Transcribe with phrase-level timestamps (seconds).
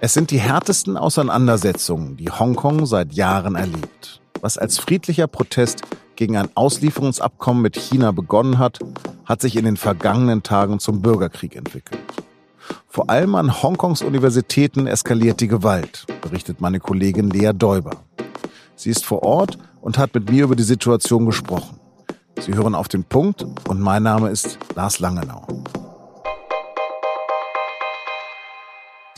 [0.00, 4.20] Es sind die härtesten Auseinandersetzungen, die Hongkong seit Jahren erlebt.
[4.40, 5.82] Was als friedlicher Protest
[6.14, 8.78] gegen ein Auslieferungsabkommen mit China begonnen hat,
[9.24, 12.00] hat sich in den vergangenen Tagen zum Bürgerkrieg entwickelt.
[12.86, 17.96] Vor allem an Hongkongs Universitäten eskaliert die Gewalt, berichtet meine Kollegin Lea Däuber.
[18.76, 21.80] Sie ist vor Ort und hat mit mir über die Situation gesprochen.
[22.38, 25.44] Sie hören auf den Punkt und mein Name ist Lars Langenau.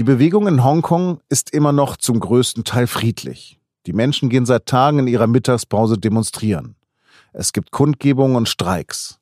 [0.00, 3.60] Die Bewegung in Hongkong ist immer noch zum größten Teil friedlich.
[3.84, 6.74] Die Menschen gehen seit Tagen in ihrer Mittagspause demonstrieren.
[7.34, 9.18] Es gibt Kundgebungen und Streiks.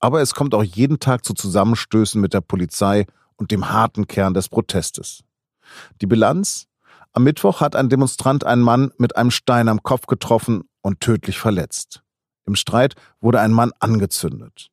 [0.00, 4.34] Aber es kommt auch jeden Tag zu Zusammenstößen mit der Polizei und dem harten Kern
[4.34, 5.22] des Protestes.
[6.00, 6.66] Die Bilanz?
[7.12, 11.38] Am Mittwoch hat ein Demonstrant einen Mann mit einem Stein am Kopf getroffen und tödlich
[11.38, 12.02] verletzt.
[12.44, 14.66] Im Streit wurde ein Mann angezündet.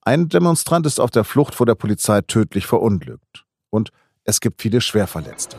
[0.00, 3.44] Ein Demonstrant ist auf der Flucht vor der Polizei tödlich verunglückt.
[3.70, 3.92] Und
[4.30, 5.56] es gibt viele Schwerverletzte.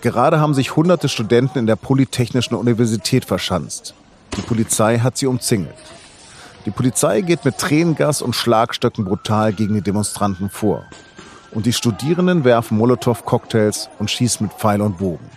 [0.00, 3.94] Gerade haben sich hunderte Studenten in der Polytechnischen Universität verschanzt.
[4.36, 5.74] Die Polizei hat sie umzingelt.
[6.66, 10.84] Die Polizei geht mit Tränengas und Schlagstöcken brutal gegen die Demonstranten vor.
[11.52, 15.30] Und die Studierenden werfen Molotow-Cocktails und schießen mit Pfeil und Bogen.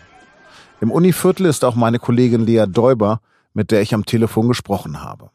[0.81, 3.21] Im Univiertel ist auch meine Kollegin Lea Däuber,
[3.53, 5.30] mit der ich am Telefon gesprochen habe.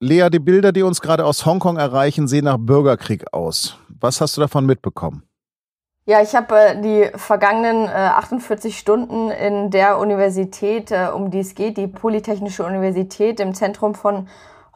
[0.00, 3.76] Lea, die Bilder, die uns gerade aus Hongkong erreichen, sehen nach Bürgerkrieg aus.
[3.88, 5.24] Was hast du davon mitbekommen?
[6.08, 11.40] Ja, ich habe äh, die vergangenen äh, 48 Stunden in der Universität, äh, um die
[11.40, 14.26] es geht, die Polytechnische Universität im Zentrum von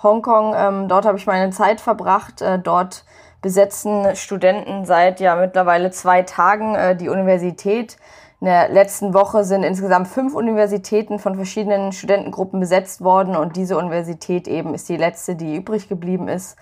[0.03, 0.53] Hongkong.
[0.55, 2.43] Ähm, dort habe ich meine Zeit verbracht.
[2.43, 3.07] Äh, dort
[3.41, 7.97] besetzen Studenten seit ja mittlerweile zwei Tagen äh, die Universität.
[8.41, 13.79] In der letzten Woche sind insgesamt fünf Universitäten von verschiedenen Studentengruppen besetzt worden und diese
[13.79, 16.59] Universität eben ist die letzte, die übrig geblieben ist.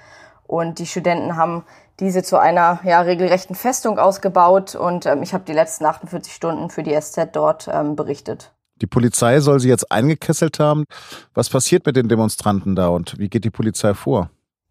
[0.51, 1.63] Und die Studenten haben
[2.01, 6.71] diese zu einer ja, regelrechten Festung ausgebaut und ähm, ich habe die letzten 48 Stunden
[6.71, 8.51] für die SZ dort ähm, berichtet.
[8.81, 10.87] Die Polizei soll sie jetzt eingekesselt haben.
[11.35, 14.29] Was passiert mit den Demonstranten da und wie geht die Polizei vor?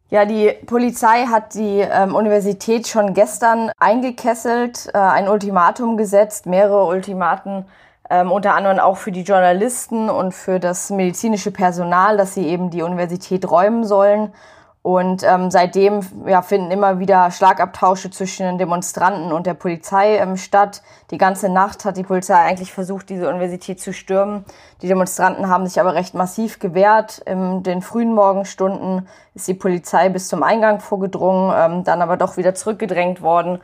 [0.10, 6.88] Ja, die Polizei hat die ähm, Universität schon gestern eingekesselt, äh, ein Ultimatum gesetzt, mehrere
[6.88, 7.64] Ultimaten,
[8.10, 12.70] ähm, unter anderem auch für die Journalisten und für das medizinische Personal, dass sie eben
[12.70, 14.34] die Universität räumen sollen.
[14.82, 20.38] Und ähm, seitdem ja, finden immer wieder Schlagabtausche zwischen den Demonstranten und der Polizei ähm,
[20.38, 20.82] statt.
[21.12, 24.46] Die ganze Nacht hat die Polizei eigentlich versucht, diese Universität zu stürmen.
[24.82, 27.20] Die Demonstranten haben sich aber recht massiv gewehrt.
[27.26, 32.38] In den frühen Morgenstunden ist die Polizei bis zum Eingang vorgedrungen, ähm, dann aber doch
[32.38, 33.60] wieder zurückgedrängt worden.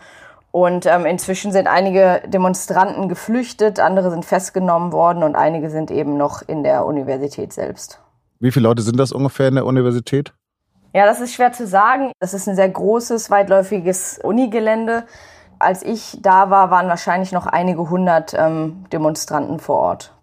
[0.51, 6.17] Und ähm, inzwischen sind einige Demonstranten geflüchtet, andere sind festgenommen worden und einige sind eben
[6.17, 7.99] noch in der Universität selbst.
[8.39, 10.33] Wie viele Leute sind das ungefähr in der Universität?
[10.95, 12.13] Ja, das ist schwer zu sagen.
[12.21, 15.03] Das ist ein sehr großes, weitläufiges Unigelände.
[15.59, 20.13] Als ich da war, waren wahrscheinlich noch einige hundert ähm, Demonstranten vor Ort.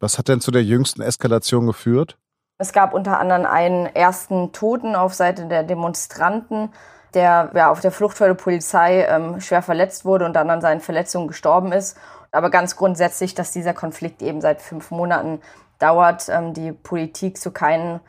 [0.00, 2.16] Was hat denn zu der jüngsten Eskalation geführt?
[2.56, 6.70] Es gab unter anderem einen ersten Toten auf Seite der Demonstranten,
[7.12, 10.62] der ja, auf der Flucht vor der Polizei ähm, schwer verletzt wurde und dann an
[10.62, 11.98] seinen Verletzungen gestorben ist.
[12.32, 15.42] Aber ganz grundsätzlich, dass dieser Konflikt eben seit fünf Monaten
[15.78, 18.00] dauert, ähm, die Politik zu keinen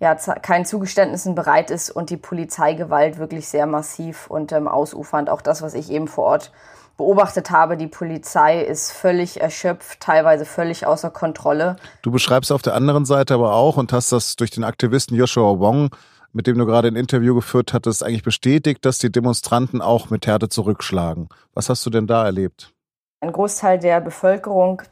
[0.00, 5.30] ja, keinen Zugeständnissen bereit ist und die Polizeigewalt wirklich sehr massiv und ähm, ausufernd.
[5.30, 6.52] Auch das, was ich eben vor Ort
[6.96, 11.76] beobachtet habe, die Polizei ist völlig erschöpft, teilweise völlig außer Kontrolle.
[12.02, 15.58] Du beschreibst auf der anderen Seite aber auch und hast das durch den Aktivisten Joshua
[15.58, 15.90] Wong,
[16.32, 20.26] mit dem du gerade ein Interview geführt hattest, eigentlich bestätigt, dass die Demonstranten auch mit
[20.26, 21.28] Härte zurückschlagen.
[21.52, 22.72] Was hast du denn da erlebt?
[23.20, 24.82] Ein Großteil der Bevölkerung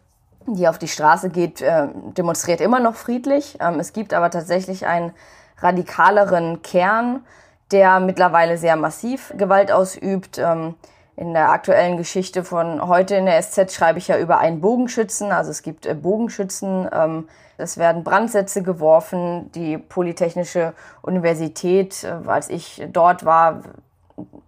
[0.47, 3.57] die auf die Straße geht, äh, demonstriert immer noch friedlich.
[3.61, 5.13] Ähm, es gibt aber tatsächlich einen
[5.59, 7.25] radikaleren Kern,
[7.71, 10.39] der mittlerweile sehr massiv Gewalt ausübt.
[10.39, 10.75] Ähm,
[11.15, 15.31] in der aktuellen Geschichte von heute in der SZ schreibe ich ja über einen Bogenschützen.
[15.31, 16.89] Also es gibt äh, Bogenschützen.
[16.93, 17.29] Ähm,
[17.59, 19.53] es werden Brandsätze geworfen.
[19.53, 20.73] Die Polytechnische
[21.03, 23.63] Universität, äh, als ich dort war,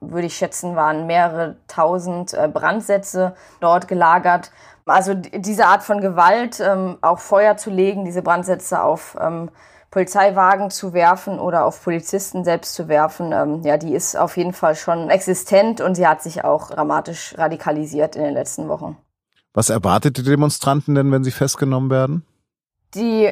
[0.00, 4.52] würde ich schätzen, waren mehrere tausend Brandsätze dort gelagert.
[4.86, 9.50] Also diese Art von Gewalt, ähm, auch Feuer zu legen, diese Brandsätze auf ähm,
[9.90, 14.52] Polizeiwagen zu werfen oder auf Polizisten selbst zu werfen, ähm, ja, die ist auf jeden
[14.52, 18.96] Fall schon existent und sie hat sich auch dramatisch radikalisiert in den letzten Wochen.
[19.54, 22.26] Was erwartet die Demonstranten denn, wenn sie festgenommen werden?
[22.94, 23.30] Die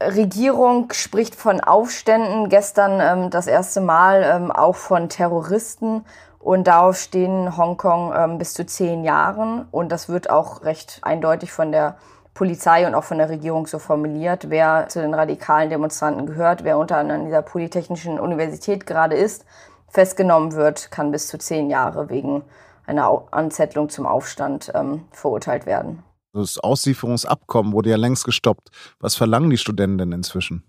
[0.00, 6.04] Regierung spricht von Aufständen, gestern ähm, das erste Mal ähm, auch von Terroristen.
[6.44, 9.66] Und darauf stehen Hongkong ähm, bis zu zehn Jahren.
[9.70, 11.96] Und das wird auch recht eindeutig von der
[12.34, 16.76] Polizei und auch von der Regierung so formuliert, wer zu den radikalen Demonstranten gehört, wer
[16.76, 19.46] unter anderem dieser Polytechnischen Universität gerade ist,
[19.88, 22.42] festgenommen wird, kann bis zu zehn Jahre wegen
[22.84, 26.02] einer Anzettlung zum Aufstand ähm, verurteilt werden.
[26.34, 28.68] Das Auslieferungsabkommen wurde ja längst gestoppt.
[29.00, 30.62] Was verlangen die Studenten denn inzwischen?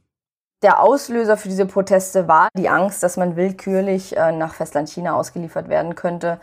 [0.65, 5.13] Der Auslöser für diese Proteste war die Angst, dass man willkürlich äh, nach Festland China
[5.13, 6.39] ausgeliefert werden könnte.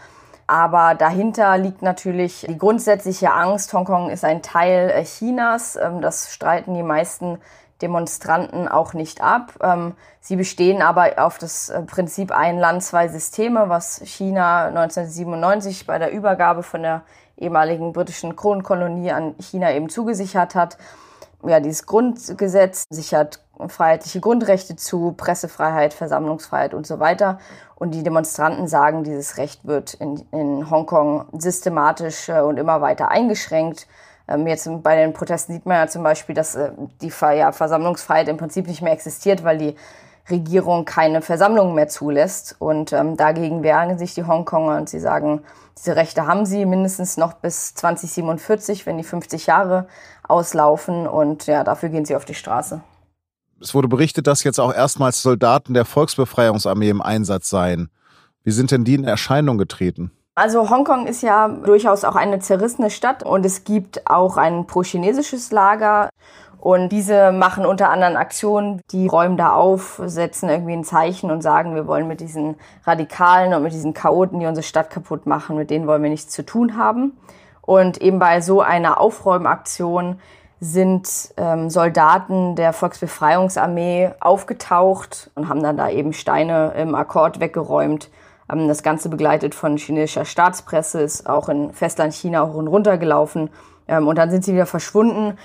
[0.46, 3.72] Aber dahinter liegt natürlich die grundsätzliche Angst.
[3.72, 5.74] Hongkong ist ein Teil äh, Chinas.
[5.74, 7.38] Ähm, das streiten die meisten
[7.82, 9.54] Demonstranten auch nicht ab.
[9.60, 15.84] Ähm, sie bestehen aber auf das äh, Prinzip ein Land, zwei Systeme, was China 1997
[15.84, 17.02] bei der Übergabe von der
[17.36, 20.78] ehemaligen britischen Kronkolonie an China eben zugesichert hat.
[21.46, 27.38] Ja, dieses Grundgesetz sichert freiheitliche Grundrechte zu, Pressefreiheit, Versammlungsfreiheit und so weiter.
[27.74, 33.08] Und die Demonstranten sagen, dieses Recht wird in, in Hongkong systematisch äh, und immer weiter
[33.08, 33.86] eingeschränkt.
[34.28, 38.36] Ähm, jetzt bei den Protesten sieht man ja zum Beispiel, dass äh, die Versammlungsfreiheit im
[38.36, 39.76] Prinzip nicht mehr existiert, weil die
[40.30, 42.56] Regierung keine Versammlungen mehr zulässt.
[42.58, 45.42] Und ähm, dagegen wehren sich die Hongkonger und sie sagen,
[45.78, 49.86] diese Rechte haben sie mindestens noch bis 2047, wenn die 50 Jahre
[50.26, 51.06] auslaufen.
[51.06, 52.80] Und ja, dafür gehen sie auf die Straße.
[53.60, 57.90] Es wurde berichtet, dass jetzt auch erstmals Soldaten der Volksbefreiungsarmee im Einsatz seien.
[58.42, 60.10] Wie sind denn die in Erscheinung getreten?
[60.34, 65.52] Also Hongkong ist ja durchaus auch eine zerrissene Stadt und es gibt auch ein pro-chinesisches
[65.52, 66.08] Lager.
[66.62, 71.42] Und diese machen unter anderem Aktionen, die räumen da auf, setzen irgendwie ein Zeichen und
[71.42, 72.54] sagen, wir wollen mit diesen
[72.84, 76.32] Radikalen und mit diesen Chaoten, die unsere Stadt kaputt machen, mit denen wollen wir nichts
[76.32, 77.18] zu tun haben.
[77.62, 80.20] Und eben bei so einer Aufräumaktion
[80.60, 88.08] sind ähm, Soldaten der Volksbefreiungsarmee aufgetaucht und haben dann da eben Steine im Akkord weggeräumt
[88.48, 92.98] ähm, das Ganze begleitet von chinesischer Staatspresse, ist auch in Festland China hoch und runter
[92.98, 93.50] gelaufen.
[93.88, 95.36] Ähm, und dann sind sie wieder verschwunden.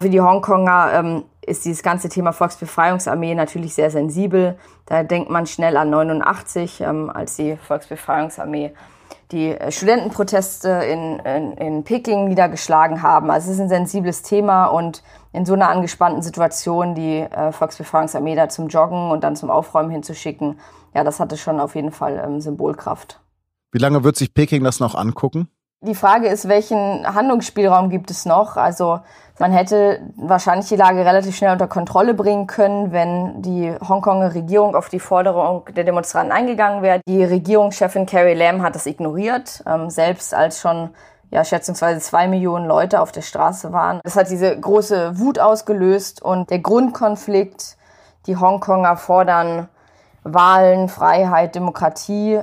[0.00, 4.58] Für die Hongkonger ähm, ist dieses ganze Thema Volksbefreiungsarmee natürlich sehr sensibel.
[4.84, 8.72] Da denkt man schnell an 89, als die Volksbefreiungsarmee
[9.32, 13.30] die äh, Studentenproteste in, in, in Peking niedergeschlagen haben.
[13.30, 15.02] Also es ist ein sensibles Thema und
[15.32, 19.90] in so einer angespannten Situation die äh, Volksbefreiungsarmee da zum Joggen und dann zum Aufräumen
[19.90, 20.60] hinzuschicken,
[20.94, 23.20] ja, das hatte schon auf jeden Fall ähm, Symbolkraft.
[23.72, 25.48] Wie lange wird sich Peking das noch angucken?
[25.82, 28.56] Die Frage ist, welchen Handlungsspielraum gibt es noch?
[28.56, 29.00] Also
[29.38, 34.74] man hätte wahrscheinlich die Lage relativ schnell unter Kontrolle bringen können, wenn die Hongkonger Regierung
[34.74, 37.00] auf die Forderung der Demonstranten eingegangen wäre.
[37.06, 40.90] Die Regierungschefin Carrie Lam hat das ignoriert, ähm, selbst als schon
[41.30, 44.00] ja, schätzungsweise zwei Millionen Leute auf der Straße waren.
[44.04, 47.76] Das hat diese große Wut ausgelöst und der Grundkonflikt,
[48.26, 49.68] die Hongkonger fordern
[50.22, 52.40] Wahlen, Freiheit, Demokratie,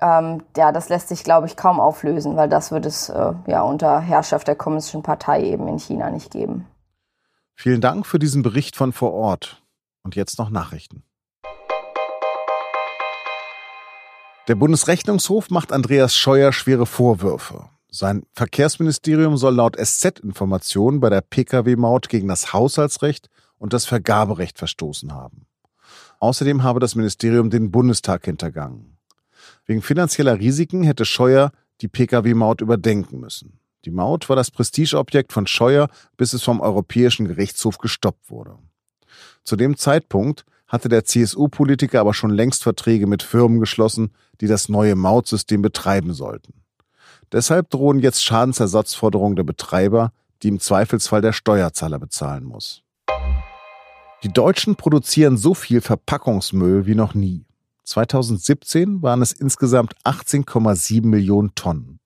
[0.00, 3.62] ähm, ja, das lässt sich, glaube ich, kaum auflösen, weil das wird es äh, ja
[3.62, 6.66] unter Herrschaft der Kommunistischen Partei eben in China nicht geben.
[7.54, 9.62] Vielen Dank für diesen Bericht von vor Ort.
[10.02, 11.02] Und jetzt noch Nachrichten.
[14.46, 17.68] Der Bundesrechnungshof macht Andreas Scheuer schwere Vorwürfe.
[17.90, 23.28] Sein Verkehrsministerium soll laut SZ-Informationen bei der Pkw-Maut gegen das Haushaltsrecht
[23.58, 25.46] und das Vergaberecht verstoßen haben.
[26.20, 28.95] Außerdem habe das Ministerium den Bundestag hintergangen.
[29.66, 33.58] Wegen finanzieller Risiken hätte Scheuer die Pkw-Maut überdenken müssen.
[33.84, 38.58] Die Maut war das Prestigeobjekt von Scheuer, bis es vom Europäischen Gerichtshof gestoppt wurde.
[39.44, 44.10] Zu dem Zeitpunkt hatte der CSU-Politiker aber schon längst Verträge mit Firmen geschlossen,
[44.40, 46.64] die das neue Mautsystem betreiben sollten.
[47.32, 50.12] Deshalb drohen jetzt Schadensersatzforderungen der Betreiber,
[50.42, 52.82] die im Zweifelsfall der Steuerzahler bezahlen muss.
[54.22, 57.45] Die Deutschen produzieren so viel Verpackungsmüll wie noch nie.
[57.86, 62.00] 2017 waren es insgesamt 18,7 Millionen Tonnen.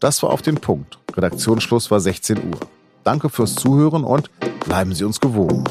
[0.00, 0.98] Das war auf den Punkt.
[1.16, 2.58] Redaktionsschluss war 16 Uhr.
[3.04, 4.28] Danke fürs Zuhören und
[4.64, 5.62] bleiben Sie uns gewogen.